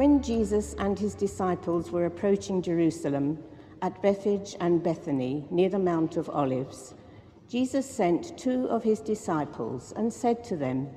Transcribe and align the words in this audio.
When 0.00 0.22
Jesus 0.22 0.74
and 0.78 0.98
his 0.98 1.14
disciples 1.14 1.90
were 1.90 2.06
approaching 2.06 2.62
Jerusalem 2.62 3.38
at 3.82 4.00
Bethphage 4.00 4.56
and 4.58 4.82
Bethany 4.82 5.46
near 5.50 5.68
the 5.68 5.78
Mount 5.78 6.16
of 6.16 6.30
Olives, 6.30 6.94
Jesus 7.50 7.84
sent 7.84 8.38
two 8.38 8.64
of 8.70 8.82
his 8.82 9.00
disciples 9.00 9.92
and 9.94 10.10
said 10.10 10.42
to 10.44 10.56
them, 10.56 10.88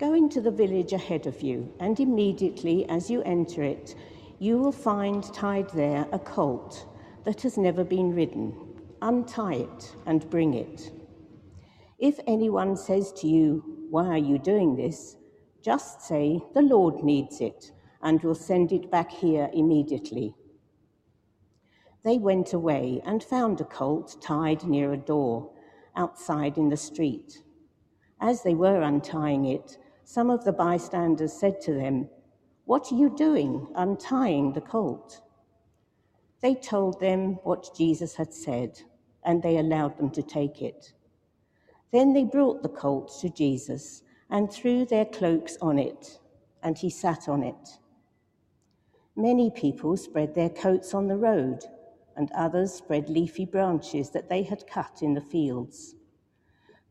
Go 0.00 0.14
into 0.14 0.40
the 0.40 0.50
village 0.50 0.92
ahead 0.92 1.28
of 1.28 1.40
you, 1.40 1.72
and 1.78 2.00
immediately 2.00 2.84
as 2.88 3.08
you 3.08 3.22
enter 3.22 3.62
it, 3.62 3.94
you 4.40 4.58
will 4.58 4.72
find 4.72 5.22
tied 5.32 5.70
there 5.70 6.04
a 6.10 6.18
colt 6.18 6.88
that 7.22 7.42
has 7.42 7.56
never 7.56 7.84
been 7.84 8.12
ridden. 8.12 8.56
Untie 9.02 9.54
it 9.54 9.94
and 10.04 10.28
bring 10.30 10.54
it. 10.54 10.90
If 12.00 12.18
anyone 12.26 12.76
says 12.76 13.12
to 13.18 13.28
you, 13.28 13.86
Why 13.88 14.08
are 14.08 14.18
you 14.18 14.36
doing 14.36 14.74
this? 14.74 15.16
just 15.62 16.02
say, 16.02 16.42
The 16.54 16.62
Lord 16.62 17.04
needs 17.04 17.40
it 17.40 17.70
and 18.02 18.22
will 18.22 18.34
send 18.34 18.72
it 18.72 18.90
back 18.90 19.10
here 19.10 19.50
immediately. 19.52 20.34
They 22.04 22.18
went 22.18 22.52
away 22.52 23.00
and 23.04 23.22
found 23.22 23.60
a 23.60 23.64
colt 23.64 24.16
tied 24.20 24.64
near 24.64 24.92
a 24.92 24.96
door 24.96 25.50
outside 25.94 26.58
in 26.58 26.68
the 26.68 26.76
street. 26.76 27.42
As 28.20 28.42
they 28.42 28.54
were 28.54 28.82
untying 28.82 29.44
it, 29.44 29.78
some 30.04 30.30
of 30.30 30.44
the 30.44 30.52
bystanders 30.52 31.32
said 31.32 31.60
to 31.62 31.74
them, 31.74 32.08
What 32.64 32.90
are 32.90 32.96
you 32.96 33.14
doing 33.14 33.68
untying 33.74 34.52
the 34.52 34.60
colt? 34.60 35.20
They 36.40 36.54
told 36.56 36.98
them 36.98 37.38
what 37.44 37.70
Jesus 37.76 38.16
had 38.16 38.34
said, 38.34 38.80
and 39.24 39.42
they 39.42 39.58
allowed 39.58 39.96
them 39.96 40.10
to 40.10 40.22
take 40.22 40.60
it. 40.60 40.92
Then 41.92 42.12
they 42.12 42.24
brought 42.24 42.62
the 42.62 42.68
colt 42.68 43.16
to 43.20 43.30
Jesus 43.30 44.02
and 44.28 44.50
threw 44.50 44.84
their 44.84 45.04
cloaks 45.04 45.56
on 45.62 45.78
it, 45.78 46.18
and 46.62 46.76
he 46.76 46.90
sat 46.90 47.28
on 47.28 47.44
it. 47.44 47.78
Many 49.16 49.50
people 49.50 49.96
spread 49.96 50.34
their 50.34 50.48
coats 50.48 50.94
on 50.94 51.06
the 51.06 51.16
road, 51.16 51.64
and 52.16 52.30
others 52.32 52.72
spread 52.72 53.10
leafy 53.10 53.44
branches 53.44 54.10
that 54.10 54.28
they 54.28 54.42
had 54.42 54.66
cut 54.66 55.02
in 55.02 55.14
the 55.14 55.20
fields. 55.20 55.94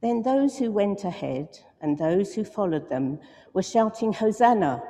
Then 0.01 0.21
those 0.21 0.57
who 0.57 0.71
went 0.71 1.03
ahead 1.03 1.59
and 1.81 1.97
those 1.97 2.33
who 2.33 2.43
followed 2.43 2.89
them 2.89 3.19
were 3.53 3.63
shouting, 3.63 4.13
Hosanna! 4.13 4.83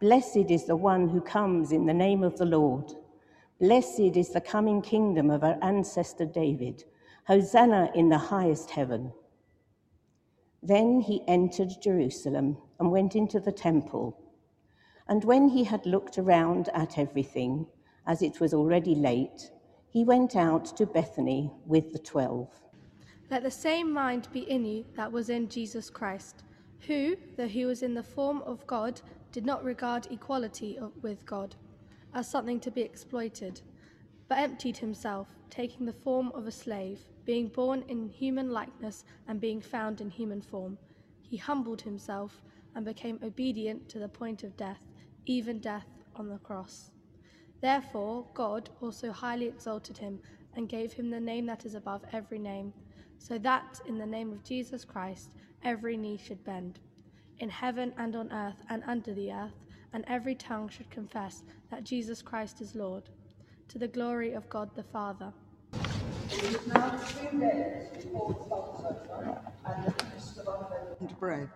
Blessed 0.00 0.50
is 0.50 0.64
the 0.64 0.76
one 0.76 1.08
who 1.08 1.20
comes 1.20 1.72
in 1.72 1.86
the 1.86 1.94
name 1.94 2.22
of 2.22 2.38
the 2.38 2.46
Lord. 2.46 2.92
Blessed 3.60 4.16
is 4.16 4.30
the 4.30 4.40
coming 4.40 4.80
kingdom 4.80 5.30
of 5.30 5.44
our 5.44 5.58
ancestor 5.62 6.24
David. 6.24 6.84
Hosanna 7.26 7.90
in 7.94 8.08
the 8.08 8.18
highest 8.18 8.70
heaven. 8.70 9.12
Then 10.62 11.00
he 11.00 11.22
entered 11.28 11.70
Jerusalem 11.80 12.56
and 12.78 12.90
went 12.90 13.14
into 13.14 13.40
the 13.40 13.52
temple. 13.52 14.18
And 15.10 15.24
when 15.24 15.48
he 15.48 15.64
had 15.64 15.84
looked 15.86 16.18
around 16.18 16.68
at 16.72 16.96
everything, 16.96 17.66
as 18.06 18.22
it 18.22 18.38
was 18.38 18.54
already 18.54 18.94
late, 18.94 19.50
he 19.88 20.04
went 20.04 20.36
out 20.36 20.64
to 20.76 20.86
Bethany 20.86 21.50
with 21.66 21.92
the 21.92 21.98
twelve. 21.98 22.48
Let 23.28 23.42
the 23.42 23.50
same 23.50 23.92
mind 23.92 24.28
be 24.32 24.48
in 24.48 24.64
you 24.64 24.84
that 24.94 25.10
was 25.10 25.28
in 25.28 25.48
Jesus 25.48 25.90
Christ, 25.90 26.44
who, 26.86 27.16
though 27.36 27.48
he 27.48 27.64
was 27.64 27.82
in 27.82 27.92
the 27.92 28.04
form 28.04 28.40
of 28.42 28.64
God, 28.68 29.00
did 29.32 29.44
not 29.44 29.64
regard 29.64 30.06
equality 30.12 30.78
with 31.02 31.26
God 31.26 31.56
as 32.14 32.30
something 32.30 32.60
to 32.60 32.70
be 32.70 32.82
exploited, 32.82 33.62
but 34.28 34.38
emptied 34.38 34.76
himself, 34.76 35.26
taking 35.50 35.86
the 35.86 35.92
form 35.92 36.30
of 36.36 36.46
a 36.46 36.52
slave, 36.52 37.00
being 37.24 37.48
born 37.48 37.82
in 37.88 38.08
human 38.08 38.52
likeness 38.52 39.04
and 39.26 39.40
being 39.40 39.60
found 39.60 40.00
in 40.00 40.08
human 40.08 40.40
form. 40.40 40.78
He 41.20 41.36
humbled 41.36 41.82
himself 41.82 42.44
and 42.76 42.84
became 42.84 43.18
obedient 43.24 43.88
to 43.88 43.98
the 43.98 44.08
point 44.08 44.44
of 44.44 44.56
death 44.56 44.78
even 45.26 45.58
death 45.60 45.86
on 46.16 46.28
the 46.28 46.38
cross. 46.38 46.90
Therefore, 47.60 48.26
God 48.34 48.70
also 48.80 49.12
highly 49.12 49.46
exalted 49.46 49.98
him 49.98 50.18
and 50.54 50.68
gave 50.68 50.92
him 50.92 51.10
the 51.10 51.20
name 51.20 51.46
that 51.46 51.64
is 51.64 51.74
above 51.74 52.02
every 52.12 52.38
name, 52.38 52.72
so 53.18 53.38
that 53.38 53.80
in 53.86 53.98
the 53.98 54.06
name 54.06 54.32
of 54.32 54.44
Jesus 54.44 54.84
Christ 54.84 55.32
every 55.62 55.96
knee 55.96 56.16
should 56.16 56.42
bend, 56.44 56.80
in 57.38 57.50
heaven 57.50 57.92
and 57.98 58.16
on 58.16 58.32
earth 58.32 58.62
and 58.68 58.82
under 58.86 59.12
the 59.14 59.30
earth, 59.30 59.54
and 59.92 60.04
every 60.08 60.34
tongue 60.34 60.68
should 60.68 60.90
confess 60.90 61.42
that 61.70 61.84
Jesus 61.84 62.22
Christ 62.22 62.60
is 62.60 62.74
Lord, 62.74 63.10
to 63.68 63.78
the 63.78 63.88
glory 63.88 64.32
of 64.32 64.48
God 64.48 64.70
the 64.74 64.82
Father. 64.82 65.32
and 71.00 71.18
bread. 71.18 71.48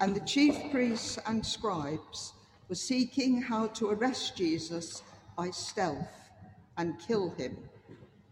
And 0.00 0.14
the 0.14 0.20
chief 0.20 0.54
priests 0.70 1.18
and 1.26 1.44
scribes 1.44 2.32
were 2.68 2.74
seeking 2.74 3.40
how 3.40 3.68
to 3.68 3.90
arrest 3.90 4.36
Jesus 4.36 5.02
by 5.36 5.50
stealth 5.50 6.30
and 6.76 6.98
kill 7.06 7.30
him. 7.30 7.56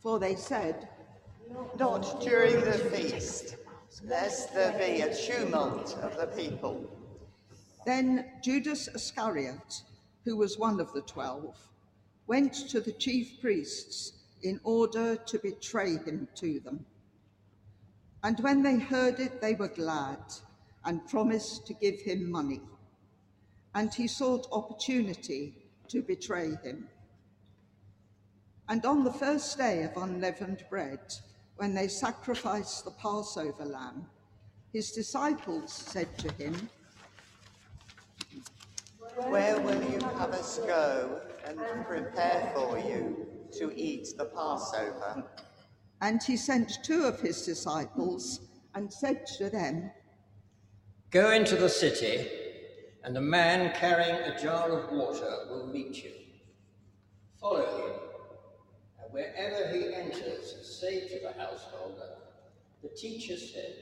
For 0.03 0.19
they 0.19 0.35
said, 0.35 0.89
Not 1.79 2.21
during 2.21 2.61
the 2.61 2.73
feast, 2.73 3.57
lest 4.05 4.53
there 4.55 4.73
be 4.73 5.03
a 5.03 5.15
tumult 5.15 5.97
of 6.03 6.17
the 6.17 6.27
people. 6.27 6.91
Then 7.87 8.27
Judas 8.43 8.89
Iscariot, 8.89 9.83
who 10.25 10.37
was 10.37 10.59
one 10.59 10.81
of 10.81 10.93
the 10.93 11.03
twelve, 11.03 11.57
went 12.27 12.55
to 12.71 12.81
the 12.81 12.93
chief 12.93 13.41
priests 13.41 14.13
in 14.43 14.61
order 14.65 15.17
to 15.17 15.39
betray 15.39 15.97
him 15.99 16.29
to 16.37 16.61
them. 16.61 16.85
And 18.23 18.41
when 18.41 18.63
they 18.63 18.79
heard 18.79 19.21
it, 19.21 19.41
they 19.41 19.55
were 19.55 19.69
glad 19.69 20.19
and 20.85 21.07
promised 21.07 21.67
to 21.67 21.75
give 21.75 22.01
him 22.01 22.31
money 22.31 22.61
and 23.75 23.93
he 23.93 24.07
sought 24.07 24.47
opportunity 24.53 25.55
to 25.89 26.03
betray 26.03 26.53
him. 26.63 26.89
And 28.69 28.85
on 28.87 29.05
the 29.05 29.13
first 29.13 29.59
day 29.59 29.83
of 29.83 30.03
unleavened 30.03 30.65
bread, 30.71 31.01
when 31.57 31.75
they 31.75 31.89
sacrificed 31.89 32.85
the 32.85 32.93
Passover 32.93 33.65
lamb, 33.65 34.07
his 34.73 34.93
disciples 34.93 35.73
said 35.73 36.17
to 36.19 36.33
him, 36.33 36.69
Where 39.29 39.61
will 39.61 39.83
you 39.91 40.01
have 40.19 40.31
us 40.31 40.59
go 40.59 41.21
and 41.47 41.59
prepare 41.87 42.53
for 42.55 42.79
you 42.79 43.27
to 43.59 43.73
eat 43.77 44.09
the 44.17 44.25
Passover? 44.25 45.25
And 46.01 46.23
he 46.23 46.37
sent 46.37 46.79
two 46.83 47.05
of 47.05 47.21
his 47.21 47.43
disciples 47.43 48.41
and 48.75 48.93
said 48.93 49.27
to 49.39 49.51
them, 49.51 49.91
Go 51.11 51.31
into 51.31 51.55
the 51.55 51.69
city 51.69 52.44
and 53.05 53.19
a 53.19 53.21
man 53.21 53.71
carrying 53.75 54.17
a 54.17 54.41
jar 54.41 54.71
of 54.71 54.91
water 54.91 55.47
will 55.51 55.67
meet 55.67 56.03
you. 56.03 56.11
Follow 57.39 57.61
him, 57.61 57.93
and 59.03 59.13
wherever 59.13 59.69
he 59.69 59.95
enters, 59.95 60.81
say 60.81 61.07
to 61.09 61.21
the 61.21 61.39
householder, 61.39 62.17
The 62.83 62.89
teacher 62.89 63.37
says, 63.37 63.77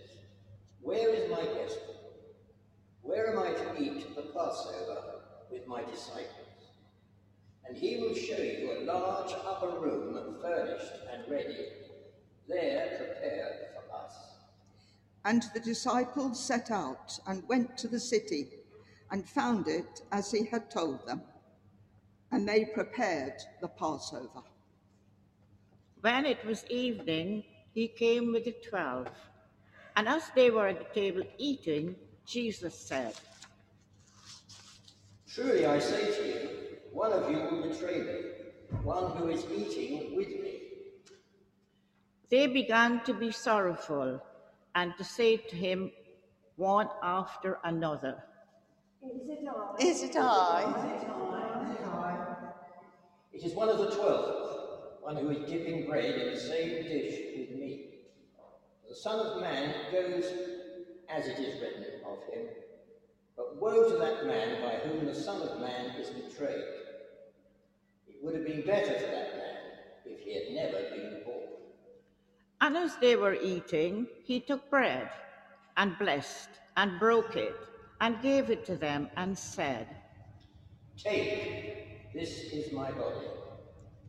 Where 0.80 1.10
is 1.10 1.30
my 1.30 1.44
guest? 1.44 1.78
Where 3.02 3.30
am 3.30 3.38
I 3.38 3.52
to 3.52 3.80
eat 3.80 4.14
the 4.16 4.22
Passover 4.22 5.20
with 5.50 5.68
my 5.68 5.84
disciples? 5.84 6.28
And 7.64 7.76
he 7.76 7.98
will 7.98 8.14
show 8.14 8.42
you 8.42 8.72
a 8.72 8.84
large 8.84 9.32
upper 9.46 9.78
room 9.78 10.36
furnished 10.42 10.92
and 11.12 11.30
ready, 11.30 11.68
there 12.48 12.96
prepared 12.98 13.68
for 13.74 13.96
us. 13.96 14.14
And 15.24 15.44
the 15.54 15.60
disciples 15.60 16.44
set 16.44 16.72
out 16.72 17.20
and 17.28 17.48
went 17.48 17.78
to 17.78 17.86
the 17.86 18.00
city 18.00 18.48
and 19.12 19.28
found 19.28 19.68
it 19.68 20.00
as 20.10 20.32
he 20.32 20.46
had 20.46 20.70
told 20.70 21.06
them, 21.06 21.20
and 22.32 22.48
they 22.48 22.64
prepared 22.64 23.34
the 23.60 23.68
Passover. 23.68 24.42
When 26.00 26.24
it 26.24 26.44
was 26.46 26.64
evening, 26.70 27.44
he 27.74 27.88
came 27.88 28.32
with 28.32 28.46
the 28.46 28.56
twelve, 28.68 29.08
and 29.96 30.08
as 30.08 30.22
they 30.34 30.50
were 30.50 30.66
at 30.66 30.78
the 30.78 31.00
table 31.00 31.22
eating, 31.36 31.94
Jesus 32.24 32.74
said, 32.74 33.14
Truly 35.28 35.66
I 35.66 35.78
say 35.78 36.04
to 36.16 36.26
you, 36.26 36.48
one 36.90 37.12
of 37.12 37.30
you 37.30 37.38
will 37.38 37.68
betray 37.68 38.00
me, 38.00 38.16
one 38.82 39.16
who 39.16 39.28
is 39.28 39.44
eating 39.54 40.16
with 40.16 40.28
me. 40.28 40.60
They 42.30 42.46
began 42.46 43.04
to 43.04 43.12
be 43.12 43.30
sorrowful 43.30 44.22
and 44.74 44.94
to 44.96 45.04
say 45.04 45.36
to 45.36 45.54
him 45.56 45.92
one 46.56 46.88
after 47.02 47.58
another, 47.64 48.22
is 49.02 49.28
it 49.28 49.48
I? 49.48 49.74
Is 49.80 50.02
it 50.02 50.16
I? 50.16 50.92
It 53.32 53.42
is 53.42 53.54
one 53.54 53.68
of 53.68 53.78
the 53.78 53.90
twelve, 53.90 55.00
one 55.00 55.16
who 55.16 55.30
is 55.30 55.50
dipping 55.50 55.86
bread 55.86 56.14
in 56.14 56.34
the 56.34 56.38
same 56.38 56.84
dish 56.84 57.18
with 57.36 57.58
me. 57.58 57.86
The 58.88 58.94
Son 58.94 59.26
of 59.26 59.40
Man 59.40 59.74
goes 59.90 60.24
as 61.08 61.26
it 61.26 61.38
is 61.38 61.60
written 61.60 61.84
of 62.06 62.32
him. 62.32 62.46
But 63.36 63.60
woe 63.60 63.88
to 63.88 63.96
that 63.96 64.26
man 64.26 64.62
by 64.62 64.76
whom 64.86 65.06
the 65.06 65.14
Son 65.14 65.42
of 65.42 65.60
Man 65.60 65.96
is 65.98 66.10
betrayed. 66.10 66.62
It 68.06 68.22
would 68.22 68.34
have 68.34 68.46
been 68.46 68.64
better 68.64 68.94
for 68.94 69.06
that 69.06 69.36
man 69.36 69.56
if 70.04 70.20
he 70.20 70.34
had 70.34 70.54
never 70.54 70.94
been 70.94 71.22
born. 71.24 71.48
And 72.60 72.76
as 72.76 72.96
they 72.98 73.16
were 73.16 73.34
eating, 73.34 74.06
he 74.24 74.38
took 74.38 74.70
bread 74.70 75.10
and 75.76 75.98
blessed 75.98 76.50
and 76.76 77.00
broke 77.00 77.34
it 77.36 77.56
and 78.02 78.20
gave 78.20 78.50
it 78.50 78.66
to 78.66 78.74
them 78.74 79.08
and 79.16 79.38
said, 79.38 79.86
Take, 80.98 82.12
this 82.12 82.30
is 82.52 82.72
my 82.72 82.90
body. 82.90 83.28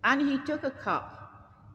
And 0.03 0.19
he 0.29 0.39
took 0.39 0.63
a 0.63 0.71
cup, 0.71 1.07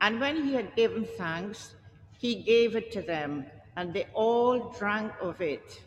and 0.01 0.21
when 0.21 0.45
he 0.45 0.53
had 0.53 0.75
given 0.75 1.07
thanks, 1.17 1.77
he 2.19 2.43
gave 2.43 2.75
it 2.75 2.91
to 2.93 3.03
them, 3.03 3.47
and 3.77 3.95
they 3.95 4.09
all 4.15 4.75
drank 4.77 5.13
of 5.23 5.41
it. 5.41 5.81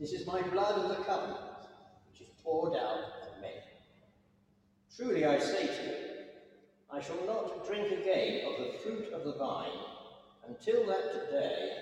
This 0.00 0.12
is 0.12 0.26
my 0.26 0.40
blood 0.40 0.78
of 0.78 0.88
the 0.88 1.04
covenant, 1.04 1.40
which 2.08 2.22
is 2.22 2.28
poured 2.42 2.74
out 2.74 3.04
for 3.20 3.40
many. 3.42 3.60
Truly 4.96 5.26
I 5.26 5.38
say 5.38 5.66
to 5.66 5.82
you, 5.84 5.94
I 6.90 7.02
shall 7.02 7.22
not 7.26 7.66
drink 7.66 7.86
again 7.92 8.46
of 8.48 8.64
the 8.64 8.78
fruit 8.78 9.12
of 9.12 9.24
the 9.24 9.34
vine 9.34 9.78
until 10.48 10.86
that 10.86 11.30
day 11.30 11.72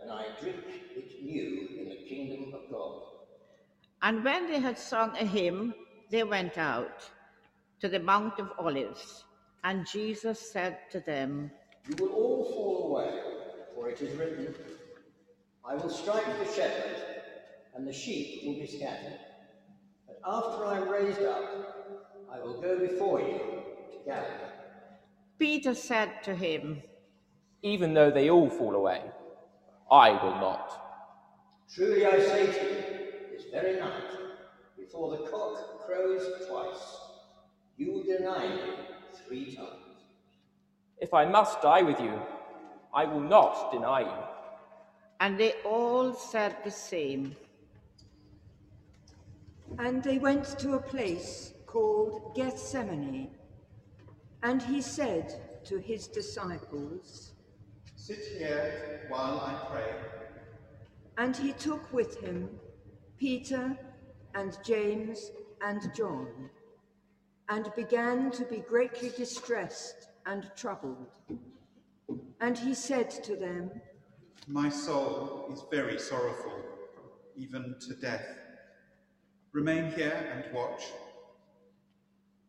when 0.00 0.16
I 0.16 0.26
drink 0.40 0.58
it 0.68 1.24
new 1.24 1.68
in 1.80 1.88
the 1.88 2.08
kingdom 2.08 2.54
of 2.54 2.70
God. 2.70 3.13
And 4.04 4.22
when 4.22 4.50
they 4.50 4.60
had 4.60 4.78
sung 4.78 5.16
a 5.16 5.24
hymn, 5.24 5.72
they 6.10 6.24
went 6.24 6.58
out 6.58 7.08
to 7.80 7.88
the 7.88 7.98
Mount 7.98 8.38
of 8.38 8.52
Olives. 8.58 9.24
And 9.64 9.86
Jesus 9.86 10.52
said 10.52 10.76
to 10.90 11.00
them, 11.00 11.50
You 11.88 11.96
will 12.04 12.12
all 12.12 12.44
fall 12.52 12.90
away, 12.90 13.18
for 13.74 13.88
it 13.88 14.02
is 14.02 14.14
written, 14.18 14.54
I 15.64 15.74
will 15.76 15.88
strike 15.88 16.26
the 16.38 16.52
shepherd, 16.52 17.02
and 17.74 17.88
the 17.88 17.94
sheep 17.94 18.42
will 18.44 18.56
be 18.56 18.66
scattered. 18.66 19.18
But 20.06 20.20
after 20.26 20.66
I 20.66 20.76
am 20.82 20.88
raised 20.90 21.22
up, 21.22 21.96
I 22.30 22.40
will 22.40 22.60
go 22.60 22.78
before 22.78 23.20
you 23.20 23.38
to 23.38 23.98
Galilee. 24.04 24.52
Peter 25.38 25.74
said 25.74 26.22
to 26.24 26.34
him, 26.34 26.82
Even 27.62 27.94
though 27.94 28.10
they 28.10 28.28
all 28.28 28.50
fall 28.50 28.74
away, 28.74 29.00
I 29.90 30.10
will 30.10 30.38
not. 30.38 30.78
Truly 31.74 32.04
I 32.04 32.20
say 32.20 32.46
to 32.46 32.52
you, 32.52 32.74
this 32.74 32.83
very 33.54 33.78
night, 33.78 34.10
before 34.76 35.16
the 35.16 35.22
cock 35.30 35.86
crows 35.86 36.22
twice, 36.48 36.84
you 37.76 37.92
will 37.92 38.02
deny 38.02 38.48
me 38.48 38.62
three 39.26 39.54
times. 39.54 39.94
If 40.98 41.14
I 41.14 41.24
must 41.24 41.62
die 41.62 41.82
with 41.82 42.00
you, 42.00 42.20
I 42.92 43.04
will 43.04 43.20
not 43.20 43.70
deny 43.72 44.00
you. 44.00 44.22
and 45.20 45.38
they 45.38 45.52
all 45.64 46.12
said 46.12 46.56
the 46.64 46.70
same. 46.70 47.34
And 49.78 50.02
they 50.02 50.18
went 50.18 50.58
to 50.58 50.74
a 50.74 50.80
place 50.80 51.54
called 51.66 52.34
Gethsemane. 52.36 53.30
And 54.42 54.60
he 54.62 54.80
said 54.82 55.26
to 55.64 55.78
his 55.78 56.08
disciples, 56.08 57.32
Sit 57.96 58.18
here 58.38 59.06
while 59.08 59.38
I 59.40 59.54
pray. 59.70 59.94
and 61.16 61.36
he 61.36 61.52
took 61.52 61.92
with 61.92 62.18
him 62.20 62.50
Peter 63.18 63.76
and 64.34 64.58
James 64.64 65.30
and 65.62 65.80
John, 65.94 66.50
and 67.48 67.72
began 67.76 68.30
to 68.32 68.44
be 68.44 68.58
greatly 68.58 69.10
distressed 69.16 70.08
and 70.26 70.50
troubled. 70.56 71.18
And 72.40 72.58
he 72.58 72.74
said 72.74 73.10
to 73.24 73.36
them, 73.36 73.70
My 74.48 74.68
soul 74.68 75.48
is 75.52 75.62
very 75.70 75.98
sorrowful, 75.98 76.62
even 77.36 77.76
to 77.86 77.94
death. 77.94 78.26
Remain 79.52 79.92
here 79.92 80.28
and 80.34 80.52
watch. 80.52 80.82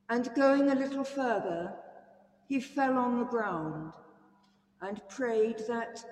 And 0.09 0.33
going 0.35 0.69
a 0.69 0.75
little 0.75 1.03
further, 1.03 1.73
he 2.47 2.59
fell 2.59 2.97
on 2.97 3.19
the 3.19 3.25
ground 3.25 3.93
and 4.81 5.01
prayed 5.09 5.59
that, 5.67 6.03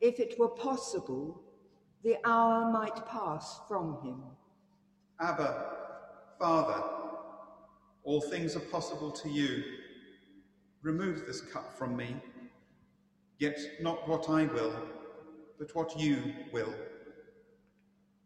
if 0.00 0.20
it 0.20 0.38
were 0.38 0.48
possible, 0.48 1.42
the 2.02 2.16
hour 2.24 2.70
might 2.70 3.06
pass 3.06 3.60
from 3.68 3.98
him. 4.02 4.22
Abba, 5.20 5.76
Father, 6.38 6.82
all 8.04 8.20
things 8.20 8.54
are 8.54 8.60
possible 8.60 9.10
to 9.10 9.28
you. 9.28 9.64
Remove 10.82 11.26
this 11.26 11.40
cup 11.40 11.76
from 11.76 11.96
me, 11.96 12.16
yet 13.38 13.58
not 13.80 14.06
what 14.08 14.28
I 14.28 14.44
will, 14.44 14.74
but 15.58 15.74
what 15.74 15.98
you 15.98 16.32
will. 16.52 16.72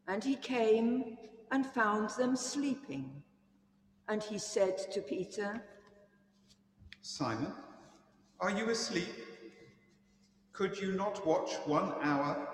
And 0.06 0.22
he 0.22 0.34
came 0.36 1.16
and 1.50 1.64
found 1.64 2.10
them 2.10 2.36
sleeping. 2.36 3.22
And 4.08 4.22
he 4.22 4.38
said 4.38 4.76
to 4.92 5.00
Peter, 5.00 5.62
Simon, 7.00 7.52
are 8.40 8.50
you 8.50 8.70
asleep? 8.70 9.14
Could 10.52 10.78
you 10.78 10.92
not 10.92 11.24
watch 11.26 11.54
one 11.64 11.94
hour? 12.02 12.49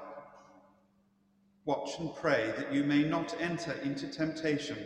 Watch 1.67 1.99
and 1.99 2.15
pray 2.15 2.55
that 2.57 2.73
you 2.73 2.85
may 2.85 3.03
not 3.03 3.35
enter 3.41 3.73
into 3.83 4.07
temptation. 4.07 4.79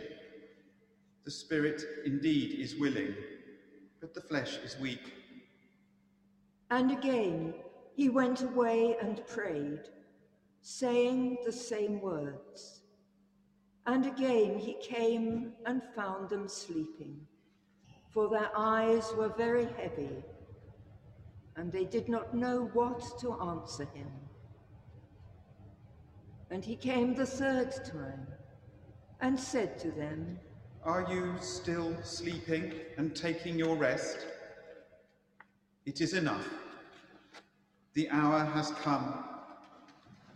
The 1.25 1.29
spirit 1.29 1.79
indeed 2.05 2.59
is 2.59 2.75
willing, 2.75 3.13
but 3.99 4.15
the 4.15 4.21
flesh 4.21 4.57
is 4.57 4.79
weak. 4.79 5.13
And 6.71 6.91
again 6.91 7.53
he 7.93 8.09
went 8.09 8.41
away 8.41 8.97
and 8.99 9.25
prayed, 9.27 9.81
saying 10.63 11.37
the 11.45 11.51
same 11.51 12.01
words. 12.01 12.81
And 13.85 14.07
again 14.07 14.57
he 14.57 14.75
came 14.81 15.53
and 15.67 15.83
found 15.95 16.29
them 16.29 16.47
sleeping, 16.47 17.27
for 18.11 18.27
their 18.27 18.49
eyes 18.57 19.13
were 19.15 19.29
very 19.29 19.67
heavy, 19.77 20.23
and 21.55 21.71
they 21.71 21.85
did 21.85 22.09
not 22.09 22.33
know 22.33 22.71
what 22.73 23.03
to 23.19 23.33
answer 23.33 23.85
him. 23.93 24.09
And 26.51 26.65
he 26.65 26.75
came 26.75 27.15
the 27.15 27.25
third 27.25 27.71
time 27.85 28.27
and 29.21 29.39
said 29.39 29.79
to 29.79 29.91
them, 29.91 30.37
Are 30.83 31.07
you 31.09 31.35
still 31.39 31.95
sleeping 32.03 32.73
and 32.97 33.15
taking 33.15 33.57
your 33.57 33.77
rest? 33.77 34.27
It 35.85 36.01
is 36.01 36.13
enough. 36.13 36.47
The 37.93 38.09
hour 38.09 38.43
has 38.43 38.71
come. 38.71 39.23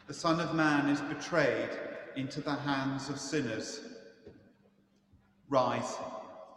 The 0.07 0.13
Son 0.13 0.39
of 0.39 0.55
Man 0.55 0.87
is 0.87 1.01
betrayed 1.01 1.69
into 2.15 2.39
the 2.39 2.55
hands 2.55 3.09
of 3.09 3.19
sinners. 3.19 3.81
Rise, 5.49 5.97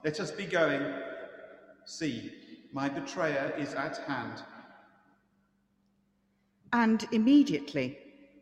let 0.05 0.21
us 0.21 0.31
be 0.31 0.47
going. 0.47 0.83
See, 1.85 2.33
my 2.73 2.89
betrayer 2.89 3.53
is 3.59 3.75
at 3.75 3.97
hand. 4.07 4.41
And 6.73 7.05
immediately, 7.11 7.99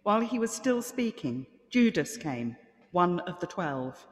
while 0.06 0.20
he 0.20 0.38
was 0.38 0.52
still 0.52 0.80
speaking, 0.80 1.44
Judas 1.68 2.16
came, 2.16 2.54
one 2.92 3.18
of 3.18 3.40
the 3.40 3.46
twelve, 3.48 4.06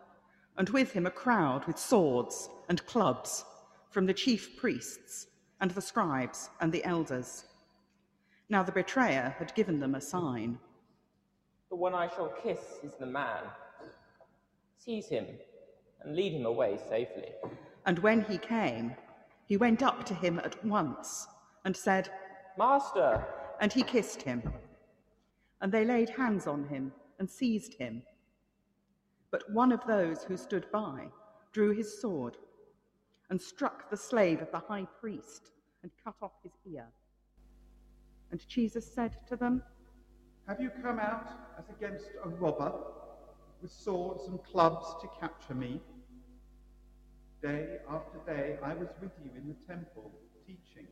and 0.56 0.68
with 0.70 0.90
him 0.90 1.06
a 1.06 1.10
crowd 1.10 1.64
with 1.68 1.78
swords 1.78 2.48
and 2.68 2.84
clubs 2.86 3.44
from 3.90 4.04
the 4.04 4.12
chief 4.12 4.56
priests 4.56 5.28
and 5.60 5.70
the 5.70 5.80
scribes 5.80 6.50
and 6.60 6.72
the 6.72 6.84
elders. 6.84 7.44
Now 8.48 8.64
the 8.64 8.72
betrayer 8.72 9.36
had 9.38 9.54
given 9.54 9.78
them 9.78 9.94
a 9.94 10.00
sign. 10.00 10.58
The 11.70 11.76
one 11.76 11.94
I 11.94 12.08
shall 12.08 12.34
kiss 12.42 12.58
is 12.82 12.94
the 12.98 13.06
man. 13.06 13.44
Seize 14.76 15.06
him 15.06 15.26
and 16.02 16.16
lead 16.16 16.32
him 16.32 16.44
away 16.44 16.76
safely. 16.88 17.28
And 17.86 18.00
when 18.00 18.22
he 18.22 18.38
came, 18.38 18.96
he 19.46 19.56
went 19.56 19.80
up 19.80 20.04
to 20.06 20.14
him 20.14 20.40
at 20.40 20.64
once 20.64 21.28
and 21.64 21.76
said, 21.76 22.10
Master! 22.58 23.24
And 23.60 23.72
he 23.72 23.84
kissed 23.84 24.22
him. 24.22 24.42
And 25.64 25.72
they 25.72 25.86
laid 25.86 26.10
hands 26.10 26.46
on 26.46 26.68
him 26.68 26.92
and 27.18 27.28
seized 27.28 27.72
him. 27.72 28.02
But 29.30 29.50
one 29.50 29.72
of 29.72 29.80
those 29.86 30.22
who 30.22 30.36
stood 30.36 30.70
by 30.70 31.06
drew 31.52 31.70
his 31.74 32.02
sword 32.02 32.36
and 33.30 33.40
struck 33.40 33.88
the 33.88 33.96
slave 33.96 34.42
of 34.42 34.50
the 34.50 34.58
high 34.58 34.86
priest 35.00 35.52
and 35.82 35.90
cut 36.04 36.16
off 36.20 36.32
his 36.42 36.52
ear. 36.70 36.84
And 38.30 38.46
Jesus 38.46 38.84
said 38.94 39.16
to 39.26 39.36
them, 39.36 39.62
Have 40.46 40.60
you 40.60 40.70
come 40.82 40.98
out 40.98 41.30
as 41.58 41.64
against 41.74 42.10
a 42.22 42.28
robber 42.28 42.74
with 43.62 43.72
swords 43.72 44.28
and 44.28 44.44
clubs 44.44 44.84
to 45.00 45.08
capture 45.18 45.54
me? 45.54 45.80
Day 47.40 47.78
after 47.88 48.18
day 48.26 48.58
I 48.62 48.74
was 48.74 48.90
with 49.00 49.12
you 49.24 49.30
in 49.34 49.48
the 49.48 49.56
temple 49.66 50.12
teaching, 50.46 50.88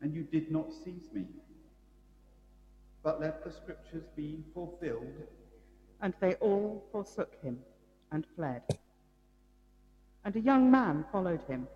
and 0.00 0.12
you 0.12 0.24
did 0.24 0.50
not 0.50 0.72
seize 0.72 1.12
me. 1.12 1.28
But 3.06 3.20
let 3.20 3.44
the 3.44 3.52
scriptures 3.52 4.02
be 4.16 4.42
fulfilled. 4.52 5.28
And 6.00 6.12
they 6.18 6.34
all 6.34 6.84
forsook 6.90 7.36
him 7.40 7.60
and 8.10 8.26
fled. 8.34 8.62
And 10.24 10.34
a 10.34 10.40
young 10.40 10.72
man 10.72 11.04
followed 11.12 11.42
him, 11.42 11.68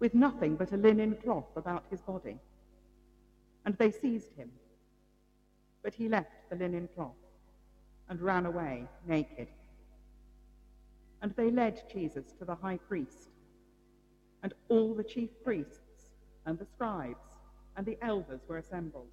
with 0.00 0.12
nothing 0.12 0.56
but 0.56 0.72
a 0.72 0.76
linen 0.76 1.16
cloth 1.24 1.48
about 1.56 1.84
his 1.88 2.02
body. 2.02 2.36
And 3.64 3.74
they 3.78 3.90
seized 3.90 4.36
him. 4.36 4.50
But 5.82 5.94
he 5.94 6.10
left 6.10 6.50
the 6.50 6.56
linen 6.56 6.90
cloth 6.94 7.16
and 8.10 8.20
ran 8.20 8.44
away 8.44 8.86
naked. 9.08 9.48
And 11.22 11.34
they 11.36 11.50
led 11.50 11.90
Jesus 11.90 12.32
to 12.38 12.44
the 12.44 12.54
high 12.54 12.80
priest. 12.86 13.30
And 14.42 14.52
all 14.68 14.92
the 14.92 15.04
chief 15.04 15.30
priests 15.42 16.10
and 16.44 16.58
the 16.58 16.66
scribes 16.66 17.30
and 17.78 17.86
the 17.86 17.96
elders 18.02 18.42
were 18.46 18.58
assembled. 18.58 19.08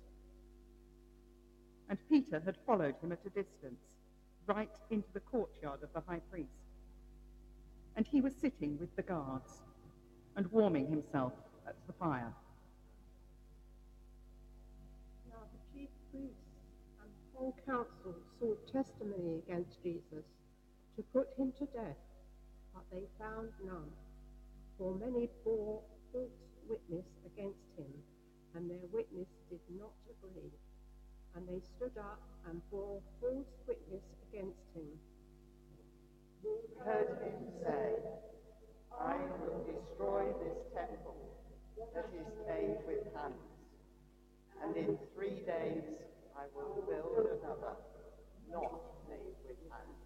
And 1.92 2.00
Peter 2.10 2.42
had 2.46 2.58
followed 2.66 2.96
him 3.04 3.12
at 3.14 3.20
a 3.28 3.30
distance, 3.32 3.82
right 4.48 4.72
into 4.92 5.10
the 5.14 5.22
courtyard 5.22 5.84
of 5.84 5.94
the 5.94 6.02
high 6.10 6.22
priest. 6.32 6.50
and 7.98 8.08
he 8.08 8.22
was 8.22 8.34
sitting 8.42 8.78
with 8.80 8.96
the 8.98 9.04
guards 9.04 9.62
and 10.38 10.48
warming 10.52 10.88
himself 10.90 11.34
at 11.68 11.76
the 11.88 11.94
fire. 11.94 12.34
Now 15.30 15.44
the 15.54 15.60
chief 15.74 15.90
priests 16.12 16.36
and 17.04 17.12
the 17.12 17.38
whole 17.38 17.56
council 17.68 18.16
sought 18.40 18.74
testimony 18.74 19.44
against 19.48 19.84
Jesus 19.84 20.26
to 20.98 21.04
put 21.14 21.28
him 21.38 21.54
to 21.60 21.66
death, 21.68 22.00
but 22.74 22.84
they 22.92 23.04
found 23.20 23.50
none. 23.66 23.92
For 24.78 24.96
many 24.96 25.30
bore 25.46 25.82
false 26.14 26.32
witness 26.70 27.06
against 27.26 27.66
him, 27.78 27.92
and 28.56 28.70
their 28.70 28.88
witness 28.92 29.28
did 29.50 29.62
not 29.80 29.94
agree. 30.10 30.52
And 31.36 31.48
they 31.48 31.62
stood 31.78 31.98
up 31.98 32.22
and 32.50 32.62
bore 32.70 33.02
false 33.20 33.48
witness 33.68 34.04
against 34.30 34.66
him. 34.76 34.88
We 36.44 36.52
heard 36.84 37.20
him 37.24 37.40
say, 37.64 37.96
I 39.00 39.16
will 39.40 39.64
destroy 39.64 40.26
this 40.44 40.58
temple 40.76 41.16
that 41.94 42.10
is 42.14 42.28
made 42.48 42.78
with 42.86 43.14
hands, 43.16 43.36
and 44.64 44.76
in 44.76 44.98
three 45.16 45.42
days 45.46 45.84
I 46.38 46.46
will 46.56 46.84
build 46.88 47.28
another, 47.40 47.76
not 48.52 48.82
made 49.10 49.36
with 49.46 49.58
hands. 49.72 50.02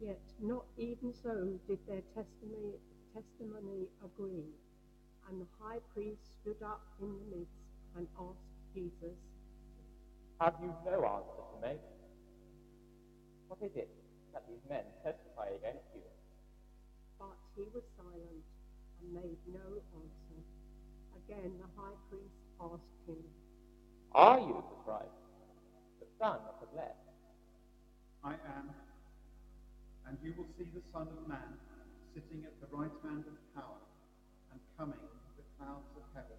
Yet 0.00 0.20
not 0.40 0.64
even 0.76 1.12
so 1.22 1.58
did 1.68 1.78
their 1.86 2.02
testimony, 2.14 2.76
testimony 3.14 3.88
agree. 4.04 4.44
And 5.28 5.40
the 5.40 5.46
high 5.60 5.80
priest 5.94 6.22
stood 6.40 6.62
up 6.62 6.82
in 7.00 7.08
the 7.08 7.36
midst 7.36 7.66
and 7.96 8.06
asked 8.18 8.55
Jesus, 8.76 9.16
Have 10.38 10.52
you 10.60 10.68
no 10.84 11.00
answer 11.00 11.40
to 11.48 11.56
make? 11.64 11.80
What 13.48 13.58
is 13.64 13.72
it 13.74 13.88
that 14.34 14.44
these 14.48 14.60
men 14.68 14.84
testify 15.02 15.48
against 15.56 15.88
you? 15.96 16.04
but 17.18 17.32
he 17.56 17.64
was 17.72 17.80
silent 17.96 18.44
and 19.00 19.08
made 19.16 19.40
no 19.48 19.80
answer. 19.96 20.40
Again 21.16 21.56
the 21.56 21.68
high 21.80 21.96
priest 22.12 22.36
asked 22.60 23.00
him, 23.08 23.24
Are 24.12 24.38
you 24.40 24.60
the 24.60 24.76
Christ, 24.84 25.16
the 26.00 26.06
Son 26.20 26.36
of 26.44 26.60
the 26.60 26.68
blessed? 26.76 27.08
I 28.24 28.36
am. 28.60 28.68
And 30.06 30.18
you 30.22 30.34
will 30.36 30.48
see 30.58 30.68
the 30.76 30.84
Son 30.92 31.08
of 31.08 31.26
Man 31.26 31.56
sitting 32.12 32.44
at 32.44 32.52
the 32.60 32.68
right 32.76 32.92
hand 33.08 33.24
of 33.24 33.36
power 33.56 33.80
and 34.52 34.60
coming 34.76 35.00
with 35.00 35.36
the 35.40 35.46
clouds 35.56 35.88
of 35.96 36.04
heaven. 36.12 36.36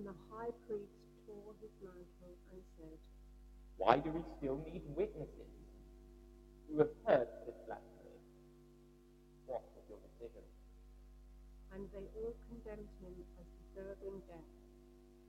And 0.00 0.08
the 0.08 0.22
high 0.32 0.48
priest 0.64 0.96
tore 1.28 1.52
his 1.60 1.68
mantle 1.84 2.32
and 2.56 2.60
said, 2.80 2.96
Why 3.76 4.00
do 4.00 4.08
we 4.08 4.24
still 4.40 4.56
need 4.64 4.80
witnesses? 4.96 5.52
You 6.72 6.88
have 6.88 6.94
heard 7.04 7.28
this 7.44 7.60
blasphemy. 7.68 8.16
What 9.44 9.60
was 9.76 9.84
your 9.92 10.00
decision? 10.00 10.40
And 11.76 11.84
they 11.92 12.08
all 12.16 12.32
condemned 12.48 12.88
him 13.04 13.12
as 13.36 13.44
deserving 13.60 14.24
death. 14.24 14.48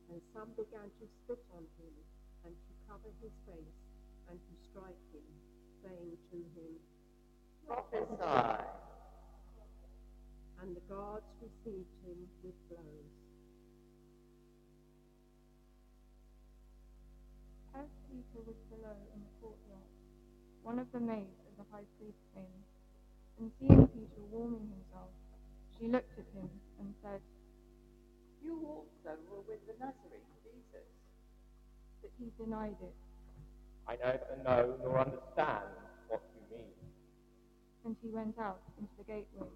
And 0.08 0.24
some 0.32 0.56
began 0.56 0.88
to 0.88 1.06
spit 1.20 1.44
on 1.51 1.68
him, 1.75 1.92
and 2.48 2.56
to 2.56 2.72
cover 2.88 3.12
his 3.20 3.36
face, 3.44 3.75
and 4.32 4.40
to 4.40 4.54
strike 4.72 5.04
him, 5.12 5.28
saying 5.84 6.16
to 6.32 6.40
him, 6.56 6.72
Prophesy. 7.68 8.63
And 10.63 10.72
the 10.72 10.86
guards 10.88 11.28
received 11.44 11.92
him 12.08 12.24
with 12.40 12.56
blows. 12.72 13.21
As 17.75 17.88
Peter 18.10 18.42
was 18.46 18.58
below 18.70 18.98
in 19.16 19.20
the 19.24 19.34
courtyard, 19.42 19.92
one 20.63 20.80
of 20.80 20.88
the 20.92 21.00
maids 21.00 21.40
of 21.48 21.54
the 21.58 21.68
high 21.72 21.88
priest 22.00 22.20
came, 22.36 22.62
and 23.40 23.51
seeing 23.60 23.88
Peter 23.88 24.24
warming 24.32 24.68
himself, 24.70 25.12
she 25.80 25.88
looked 25.88 26.13
at 26.20 26.28
him 26.36 26.50
and 26.80 26.94
said, 27.04 27.22
You 28.44 28.60
also 28.68 29.18
were 29.30 29.42
with 29.48 29.62
the 29.68 29.74
Nazarene, 29.80 30.36
Jesus. 30.44 30.88
But 32.01 32.12
he 32.20 32.32
denied 32.38 32.78
it, 32.82 32.96
I 33.88 33.98
neither 33.98 34.38
know 34.44 34.75
nor 34.84 35.00
understand 35.00 35.70
what 36.10 36.22
you 36.36 36.58
mean. 36.58 36.74
and 37.86 37.96
he 38.01 38.10
went 38.10 38.38
out 38.40 38.62
into 38.80 38.92
the 38.98 39.06
gateway. 39.06 39.50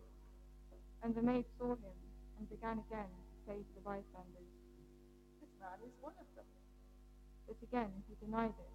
And 1.03 1.15
the 1.15 1.22
maid 1.22 1.45
saw 1.60 1.74
him, 1.75 1.98
and 2.39 2.50
began 2.50 2.79
again 2.89 3.12
to 3.12 3.36
say 3.48 3.57
to 3.60 3.74
the 3.75 3.81
bystanders, 3.81 4.51
This 5.41 5.51
man 5.62 5.79
is 5.86 5.93
one 6.01 6.13
of 6.19 6.27
them. 6.36 6.45
But 7.47 7.57
again 7.63 7.91
he 8.07 8.25
denied 8.25 8.53
it. 8.57 8.71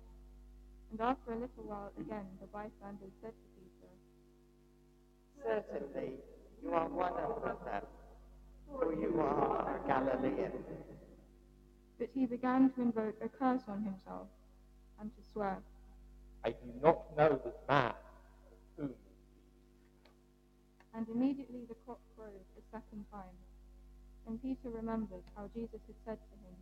And 0.92 1.00
after 1.00 1.32
a 1.32 1.36
little 1.36 1.64
while 1.64 1.92
again 1.98 2.26
the 2.40 2.46
bystanders 2.46 3.12
said 3.22 3.32
to 3.32 3.46
Peter, 3.56 3.92
Certainly, 5.42 6.12
you 6.62 6.72
are 6.72 6.88
one 6.88 7.12
of 7.12 7.42
them, 7.42 7.82
for 8.68 8.92
you 8.92 9.20
are 9.20 9.80
a 9.82 9.88
Galilean. 9.88 10.52
But 11.98 12.08
he 12.14 12.26
began 12.26 12.70
to 12.70 12.82
invoke 12.82 13.16
a 13.22 13.28
curse 13.28 13.62
on 13.68 13.82
himself, 13.82 14.28
and 15.00 15.10
to 15.14 15.22
swear. 15.32 15.58
I 16.44 16.50
do 16.50 16.72
not 16.82 17.16
know 17.16 17.40
this 17.44 17.54
man 17.68 17.92
of 17.92 18.58
whom. 18.76 18.90
And 20.94 21.06
immediately 21.08 21.64
the 21.68 21.76
cock 21.86 22.00
crowed 22.16 22.44
a 22.58 22.62
second 22.72 23.04
time. 23.12 23.36
And 24.26 24.42
Peter 24.42 24.70
remembered 24.70 25.24
how 25.36 25.48
Jesus 25.54 25.80
had 25.86 25.96
said 26.04 26.18
to 26.18 26.36
him, 26.46 26.56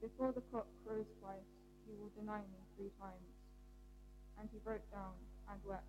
Before 0.00 0.32
the 0.32 0.42
cock 0.52 0.66
crows 0.84 1.06
twice, 1.20 1.36
you 1.88 1.94
will 2.00 2.10
deny 2.20 2.38
me 2.38 2.58
three 2.76 2.90
times. 3.00 3.34
And 4.38 4.48
he 4.52 4.58
broke 4.58 4.90
down 4.90 5.14
and 5.50 5.60
wept. 5.64 5.84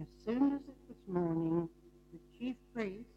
As 0.00 0.06
soon 0.24 0.52
as 0.52 0.60
it 0.62 0.76
was 0.88 0.96
morning, 1.06 1.68
the 2.12 2.18
chief 2.38 2.56
priests, 2.74 3.10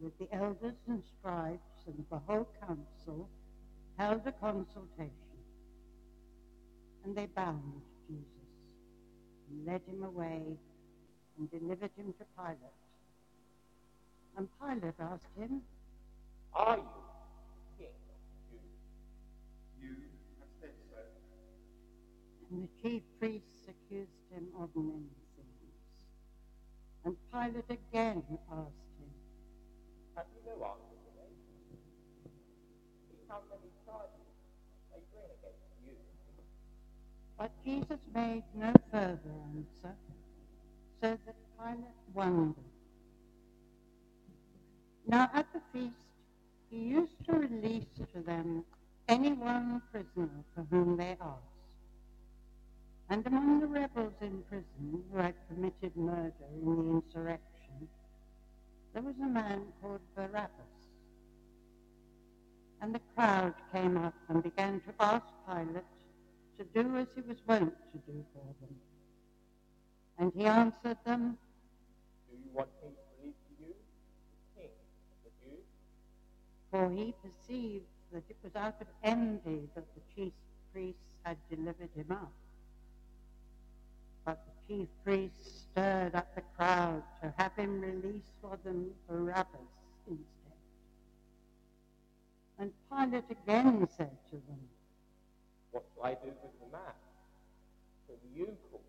with 0.00 0.16
the 0.18 0.32
elders 0.34 0.74
and 0.88 1.02
scribes 1.18 1.86
and 1.86 2.04
the 2.10 2.18
whole 2.18 2.48
council, 2.66 3.28
held 3.96 4.26
a 4.26 4.32
consultation. 4.32 5.12
And 7.04 7.16
they 7.16 7.26
bound 7.26 7.82
Jesus, 8.08 8.24
and 9.48 9.66
led 9.66 9.82
him 9.86 10.02
away, 10.04 10.58
and 11.38 11.50
delivered 11.50 11.90
him 11.96 12.14
to 12.18 12.24
Pilate. 12.36 12.80
And 14.36 14.48
Pilate 14.60 14.94
asked 15.00 15.36
him, 15.36 15.62
Are 16.54 16.76
you 16.76 16.82
king 17.78 17.94
of 18.10 18.18
the 18.50 18.58
Jews? 19.80 20.10
You 20.28 20.36
have 20.40 20.50
said 20.60 20.74
so. 20.90 20.98
and 22.50 22.62
the 22.64 22.68
chief 22.82 23.02
priests 23.20 23.68
accused 23.68 24.10
him 24.30 24.48
of 24.58 24.70
many 24.74 25.14
things. 25.36 25.74
And 27.04 27.16
Pilate 27.32 27.70
again 27.70 28.22
asked 28.50 28.90
him, 28.98 29.12
Have 30.16 30.26
you 30.34 30.42
no 30.46 30.64
answer 30.66 30.98
to 30.98 31.10
make? 31.16 31.38
See 33.08 33.22
how 33.28 33.40
many 33.48 33.70
charges 33.86 34.26
they 34.90 35.00
bring 35.12 35.30
against 35.38 35.70
you. 35.86 35.94
But 37.38 37.52
Jesus 37.64 38.00
made 38.12 38.44
no 38.54 38.72
further 38.90 39.34
answer, 39.54 39.94
so 41.00 41.18
that 41.24 41.36
Pilate 41.58 42.00
wondered. 42.12 42.54
Now 45.06 45.30
at 45.32 45.46
the 45.52 45.60
feast, 45.72 46.09
he 46.70 46.78
used 46.78 47.24
to 47.26 47.32
release 47.32 47.86
to 48.14 48.22
them 48.22 48.64
any 49.08 49.32
one 49.32 49.82
prisoner 49.90 50.30
for 50.54 50.64
whom 50.70 50.96
they 50.96 51.16
asked. 51.20 51.50
And 53.08 53.26
among 53.26 53.60
the 53.60 53.66
rebels 53.66 54.12
in 54.20 54.42
prison 54.48 55.02
who 55.10 55.18
had 55.18 55.34
committed 55.48 55.96
murder 55.96 56.32
in 56.62 56.76
the 56.76 57.02
insurrection, 57.02 57.88
there 58.94 59.02
was 59.02 59.16
a 59.20 59.26
man 59.26 59.62
called 59.82 60.00
Barabbas. 60.14 60.50
And 62.80 62.94
the 62.94 63.00
crowd 63.16 63.54
came 63.72 63.96
up 63.96 64.14
and 64.28 64.42
began 64.42 64.80
to 64.80 64.94
ask 65.00 65.26
Pilate 65.46 65.84
to 66.58 66.64
do 66.72 66.96
as 66.96 67.08
he 67.16 67.20
was 67.22 67.36
wont 67.46 67.74
to 67.92 67.98
do 68.12 68.24
for 68.32 68.44
them. 68.60 68.76
And 70.18 70.32
he 70.36 70.46
answered 70.46 70.98
them, 71.04 71.36
Do 72.30 72.36
you 72.36 72.50
want 72.54 72.68
me 72.82 72.90
for 76.70 76.90
he 76.90 77.14
perceived 77.22 77.84
that 78.12 78.22
it 78.28 78.36
was 78.42 78.54
out 78.56 78.76
of 78.80 78.86
envy 79.02 79.68
that 79.74 79.84
the 79.94 80.00
chief 80.14 80.32
priests 80.72 81.14
had 81.24 81.36
delivered 81.50 81.90
him 81.94 82.10
up. 82.10 82.32
But 84.24 84.40
the 84.46 84.74
chief 84.74 84.88
priests 85.04 85.64
stirred 85.72 86.14
up 86.14 86.34
the 86.34 86.42
crowd 86.56 87.02
to 87.22 87.32
have 87.36 87.54
him 87.56 87.80
release 87.80 88.30
for 88.40 88.58
them 88.64 88.90
Barabbas 89.08 89.60
instead. 90.08 90.26
And 92.58 92.72
Pilate 92.90 93.24
again 93.30 93.88
said 93.96 94.16
to 94.30 94.36
them, 94.36 94.60
What 95.72 95.84
shall 95.94 96.04
I 96.04 96.14
do 96.14 96.26
with 96.26 96.52
the 96.60 96.70
man 96.72 96.82
whom 98.06 98.18
you 98.36 98.56
call 98.70 98.82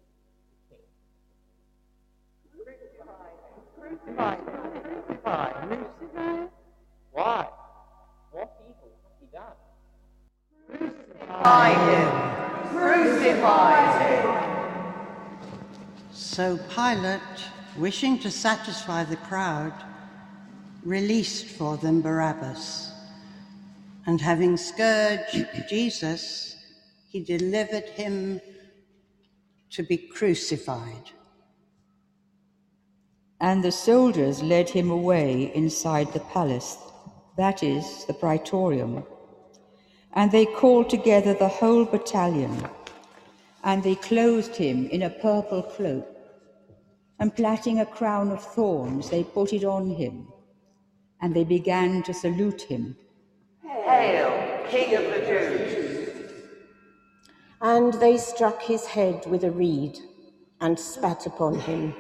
the 0.70 0.76
king? 0.76 0.86
Crucify 3.78 4.36
him. 4.36 4.44
Crucify 5.16 5.62
him. 5.62 5.86
Crucify? 6.00 6.48
Why? 7.12 7.48
Crucify 10.72 11.70
him. 11.90 12.68
Crucify 12.70 14.00
him! 14.00 14.92
So 16.12 16.58
Pilate, 16.74 17.22
wishing 17.78 18.18
to 18.20 18.32
satisfy 18.32 19.04
the 19.04 19.18
crowd, 19.18 19.74
released 20.84 21.46
for 21.46 21.78
them 21.78 22.02
Barabbas. 22.02 22.92
And 24.06 24.20
having 24.20 24.58
scourged 24.58 25.46
Jesus, 25.70 26.56
he 27.10 27.20
delivered 27.24 27.90
him 27.90 28.42
to 29.72 29.84
be 29.84 29.98
crucified. 29.98 31.12
And 33.40 33.64
the 33.64 33.72
soldiers 33.72 34.42
led 34.42 34.70
him 34.70 34.92
away 34.92 35.52
inside 35.56 36.14
the 36.14 36.20
palace, 36.20 36.78
that 37.38 37.64
is, 37.64 38.06
the 38.06 38.14
praetorium. 38.14 39.04
And 40.14 40.32
they 40.32 40.46
called 40.46 40.90
together 40.90 41.34
the 41.34 41.48
whole 41.48 41.86
battalion, 41.86 42.68
and 43.64 43.82
they 43.82 43.96
clothed 43.96 44.56
him 44.56 44.88
in 44.88 45.04
a 45.04 45.10
purple 45.10 45.64
cloak, 45.64 46.06
and 47.20 47.34
plaiting 47.36 47.80
a 47.80 47.86
crown 47.86 48.32
of 48.32 48.44
thorns, 48.44 49.10
they 49.10 49.24
put 49.24 49.54
it 49.54 49.64
on 49.64 49.92
him, 49.92 50.28
and 51.22 51.34
they 51.34 51.46
began 51.46 52.04
to 52.04 52.14
salute 52.14 52.64
him. 52.64 52.98
Hail, 53.64 54.68
King 54.70 54.96
of 54.96 55.04
the 55.04 55.20
Jews! 55.26 56.32
And 57.62 57.94
they 57.94 58.18
struck 58.18 58.62
his 58.62 58.88
head 58.88 59.26
with 59.28 59.44
a 59.46 59.52
reed 59.52 59.98
and 60.60 60.78
spat 60.78 61.26
upon 61.26 61.60
him, 61.60 61.94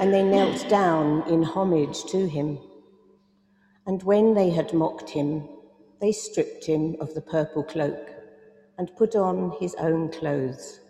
and 0.00 0.14
they 0.14 0.22
knelt 0.22 0.68
down 0.68 1.26
in 1.28 1.42
homage 1.42 2.04
to 2.04 2.28
him. 2.28 2.58
And 3.86 4.02
when 4.02 4.34
they 4.34 4.50
had 4.50 4.72
mocked 4.72 5.10
him, 5.10 5.48
they 6.00 6.12
stripped 6.12 6.66
him 6.66 6.96
of 7.00 7.14
the 7.14 7.20
purple 7.20 7.62
cloak 7.62 8.10
and 8.78 8.94
put 8.96 9.16
on 9.16 9.56
his 9.60 9.74
own 9.76 10.10
clothes. 10.10 10.80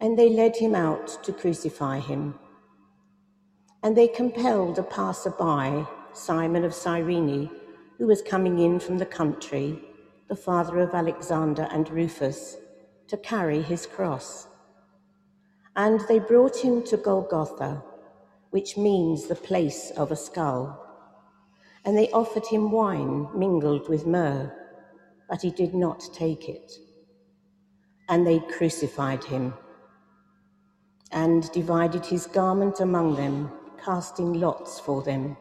And 0.00 0.18
they 0.18 0.28
led 0.28 0.56
him 0.56 0.74
out 0.74 1.22
to 1.24 1.32
crucify 1.32 2.00
him. 2.00 2.38
And 3.82 3.96
they 3.96 4.08
compelled 4.08 4.78
a 4.78 4.82
passer-by, 4.82 5.86
Simon 6.12 6.64
of 6.64 6.74
Cyrene, 6.74 7.50
who 7.98 8.06
was 8.06 8.22
coming 8.22 8.58
in 8.58 8.80
from 8.80 8.98
the 8.98 9.06
country, 9.06 9.78
the 10.28 10.36
father 10.36 10.80
of 10.80 10.94
Alexander 10.94 11.68
and 11.70 11.88
Rufus, 11.90 12.56
to 13.08 13.16
carry 13.18 13.60
his 13.60 13.86
cross. 13.86 14.48
And 15.76 16.00
they 16.08 16.18
brought 16.18 16.56
him 16.56 16.82
to 16.84 16.96
Golgotha, 16.96 17.82
which 18.50 18.76
means 18.76 19.26
the 19.26 19.34
place 19.34 19.90
of 19.96 20.12
a 20.12 20.16
skull. 20.16 20.83
And 21.84 21.96
they 21.96 22.10
offered 22.10 22.46
him 22.46 22.70
wine 22.70 23.28
mingled 23.34 23.88
with 23.88 24.06
myrrh, 24.06 24.52
but 25.28 25.42
he 25.42 25.50
did 25.50 25.74
not 25.74 26.02
take 26.12 26.48
it. 26.48 26.72
And 28.08 28.26
they 28.26 28.40
crucified 28.40 29.24
him 29.24 29.54
and 31.12 31.50
divided 31.52 32.04
his 32.04 32.26
garment 32.26 32.80
among 32.80 33.16
them, 33.16 33.50
casting 33.82 34.34
lots 34.34 34.80
for 34.80 35.02
them 35.02 35.36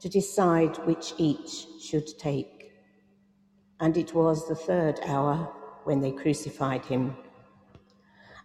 to 0.00 0.08
decide 0.08 0.76
which 0.86 1.14
each 1.18 1.66
should 1.80 2.06
take. 2.18 2.72
And 3.80 3.96
it 3.96 4.14
was 4.14 4.46
the 4.46 4.54
third 4.54 5.00
hour 5.06 5.52
when 5.84 6.00
they 6.00 6.12
crucified 6.12 6.84
him. 6.84 7.16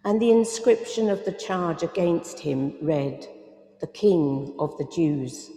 And 0.04 0.20
the 0.20 0.30
inscription 0.30 1.10
of 1.10 1.24
the 1.24 1.32
charge 1.32 1.82
against 1.82 2.40
him 2.40 2.76
read, 2.82 3.26
The 3.80 3.86
King 3.86 4.54
of 4.58 4.76
the 4.78 4.88
Jews. 4.94 5.50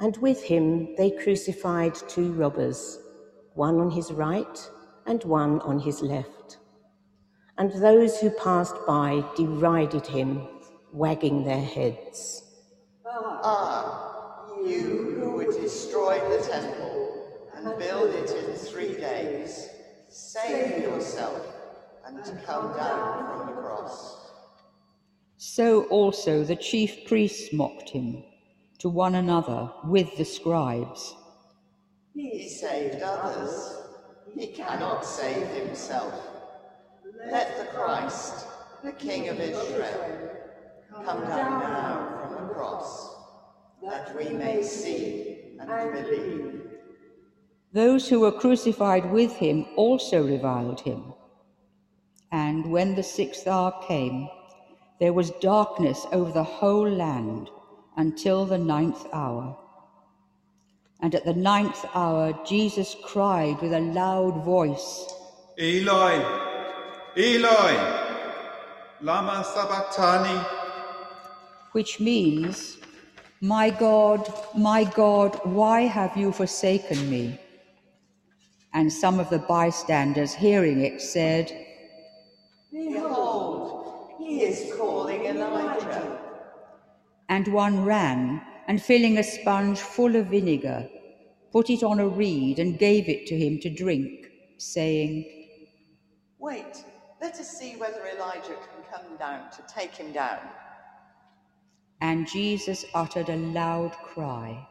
And 0.00 0.16
with 0.16 0.42
him 0.42 0.94
they 0.96 1.10
crucified 1.10 1.94
two 1.94 2.32
robbers, 2.32 2.98
one 3.54 3.78
on 3.78 3.90
his 3.90 4.12
right 4.12 4.70
and 5.06 5.22
one 5.24 5.60
on 5.60 5.78
his 5.78 6.02
left. 6.02 6.58
And 7.58 7.72
those 7.72 8.18
who 8.18 8.30
passed 8.30 8.74
by 8.86 9.24
derided 9.36 10.06
him, 10.06 10.48
wagging 10.92 11.44
their 11.44 11.62
heads. 11.62 12.42
Ah, 13.06 14.46
you 14.66 15.16
who 15.20 15.36
would 15.36 15.60
destroy 15.60 16.18
the 16.30 16.44
temple 16.44 17.28
and 17.54 17.78
build 17.78 18.10
it 18.14 18.30
in 18.30 18.54
three 18.56 18.94
days, 18.94 19.68
save 20.08 20.78
yourself 20.82 21.54
and 22.04 22.18
come 22.44 22.76
down 22.76 23.26
from 23.28 23.46
the 23.46 23.60
cross. 23.60 24.32
So 25.36 25.84
also 25.84 26.42
the 26.42 26.56
chief 26.56 27.06
priests 27.06 27.52
mocked 27.52 27.90
him 27.90 28.24
to 28.84 28.90
one 28.90 29.14
another 29.14 29.70
with 29.84 30.14
the 30.18 30.24
scribes. 30.26 31.16
He 32.14 32.46
saved 32.46 33.00
others. 33.02 33.78
He 34.38 34.48
cannot 34.48 35.06
save 35.06 35.46
himself. 35.56 36.12
Let 37.30 37.56
the 37.56 37.64
Christ, 37.74 38.46
the 38.82 38.92
King 38.92 39.30
of 39.30 39.40
Israel, 39.40 40.28
come 41.02 41.22
down 41.22 41.60
now 41.60 42.28
from 42.28 42.48
the 42.48 42.52
cross, 42.52 43.16
that 43.82 44.14
we 44.18 44.28
may 44.28 44.62
see 44.62 45.56
and 45.58 45.92
believe. 45.94 46.60
Those 47.72 48.06
who 48.06 48.20
were 48.20 48.32
crucified 48.32 49.10
with 49.10 49.32
him 49.32 49.64
also 49.76 50.22
reviled 50.22 50.80
him. 50.80 51.14
And 52.30 52.70
when 52.70 52.96
the 52.96 53.02
sixth 53.02 53.46
hour 53.46 53.72
came, 53.88 54.28
there 55.00 55.14
was 55.14 55.30
darkness 55.40 56.06
over 56.12 56.30
the 56.30 56.44
whole 56.44 56.86
land 56.86 57.48
until 57.96 58.44
the 58.44 58.58
ninth 58.58 59.06
hour. 59.12 59.56
And 61.00 61.14
at 61.14 61.24
the 61.24 61.34
ninth 61.34 61.84
hour, 61.94 62.38
Jesus 62.46 62.96
cried 63.04 63.60
with 63.60 63.72
a 63.72 63.80
loud 63.80 64.44
voice, 64.44 65.12
Eli, 65.58 66.14
Eli, 67.16 67.72
lama 69.00 69.44
sabachthani, 69.44 70.40
which 71.72 72.00
means, 72.00 72.78
My 73.40 73.70
God, 73.70 74.32
my 74.56 74.84
God, 74.84 75.38
why 75.44 75.82
have 75.82 76.16
you 76.16 76.32
forsaken 76.32 77.10
me? 77.10 77.38
And 78.72 78.92
some 78.92 79.20
of 79.20 79.30
the 79.30 79.38
bystanders 79.38 80.34
hearing 80.34 80.80
it 80.80 81.00
said, 81.00 81.52
Behold, 82.72 84.14
he 84.18 84.42
is 84.42 84.74
calling 84.76 85.26
Elijah. 85.26 86.18
And 87.34 87.48
one 87.48 87.84
ran, 87.84 88.42
and 88.68 88.80
filling 88.80 89.18
a 89.18 89.24
sponge 89.24 89.80
full 89.80 90.14
of 90.14 90.28
vinegar, 90.28 90.88
put 91.50 91.68
it 91.68 91.82
on 91.82 91.98
a 91.98 92.06
reed 92.06 92.60
and 92.60 92.78
gave 92.78 93.08
it 93.08 93.26
to 93.26 93.36
him 93.36 93.58
to 93.62 93.70
drink, 93.70 94.28
saying, 94.58 95.24
Wait, 96.38 96.84
let 97.20 97.34
us 97.40 97.58
see 97.58 97.74
whether 97.74 98.06
Elijah 98.06 98.54
can 98.54 98.84
come 98.88 99.16
down 99.16 99.50
to 99.50 99.64
take 99.66 99.96
him 99.96 100.12
down. 100.12 100.38
And 102.00 102.28
Jesus 102.28 102.84
uttered 102.94 103.28
a 103.28 103.36
loud 103.60 103.90
cry 103.90 104.68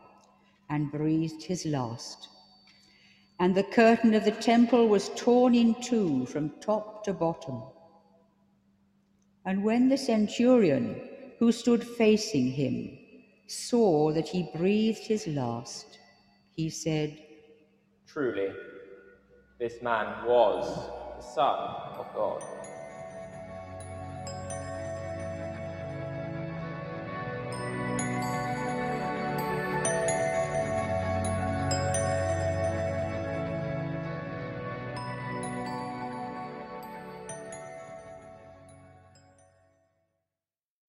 and 0.70 0.90
breathed 0.90 1.44
his 1.44 1.66
last. 1.66 2.30
And 3.42 3.54
the 3.54 3.64
curtain 3.64 4.14
of 4.14 4.24
the 4.24 4.40
temple 4.54 4.88
was 4.88 5.12
torn 5.18 5.54
in 5.54 5.76
two 5.82 6.26
from 6.28 6.62
top 6.62 7.04
to 7.04 7.14
bottom. 7.14 7.62
And 9.44 9.66
when 9.66 9.90
the 9.90 9.98
centurion, 9.98 11.10
who 11.44 11.52
stood 11.52 11.84
facing 11.84 12.48
him, 12.48 12.98
saw 13.48 14.14
that 14.14 14.30
he 14.30 14.50
breathed 14.56 15.06
his 15.06 15.28
last, 15.28 16.00
he 16.56 16.70
said, 16.70 17.22
Truly, 18.08 18.48
this 19.60 19.82
man 19.82 20.26
was 20.26 20.64
the 21.18 21.22
Son 21.22 21.60
of 22.00 22.08
God. 22.16 22.42